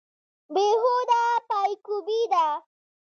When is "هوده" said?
0.81-1.23